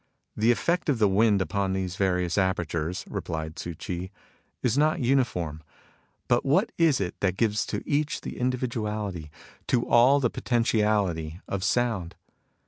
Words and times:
"The 0.35 0.49
effect 0.49 0.89
of 0.89 0.97
the 0.97 1.07
wind 1.07 1.43
upon 1.43 1.73
these 1.73 1.95
various 1.95 2.35
apertures," 2.35 3.05
replied 3.07 3.55
Tzii 3.55 3.75
Ch'i," 3.77 4.09
is 4.63 4.75
not 4.75 4.99
uniform. 4.99 5.61
But 6.27 6.43
what 6.43 6.71
is 6.79 6.99
it 6.99 7.13
that 7.19 7.37
gives 7.37 7.67
to 7.67 7.87
each 7.87 8.21
the 8.21 8.39
individuality, 8.39 9.29
to 9.67 9.87
all 9.87 10.19
the 10.19 10.31
potentiality, 10.31 11.39
of 11.47 11.63
sound 11.63 12.15